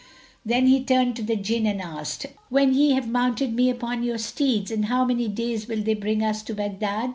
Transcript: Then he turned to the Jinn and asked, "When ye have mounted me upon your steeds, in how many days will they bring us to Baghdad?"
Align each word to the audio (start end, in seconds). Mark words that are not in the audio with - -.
Then 0.43 0.65
he 0.65 0.83
turned 0.83 1.15
to 1.17 1.21
the 1.21 1.35
Jinn 1.35 1.67
and 1.67 1.79
asked, 1.79 2.25
"When 2.49 2.73
ye 2.73 2.93
have 2.93 3.07
mounted 3.07 3.53
me 3.53 3.69
upon 3.69 4.01
your 4.01 4.17
steeds, 4.17 4.71
in 4.71 4.81
how 4.89 5.05
many 5.05 5.27
days 5.27 5.67
will 5.67 5.83
they 5.83 5.93
bring 5.93 6.23
us 6.23 6.41
to 6.41 6.55
Baghdad?" 6.55 7.09